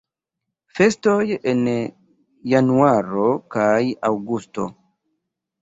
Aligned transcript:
Festoj 0.79 1.19
en 1.51 1.61
januaro 2.53 3.29
kaj 3.57 3.71
aŭgusto. 4.11 4.67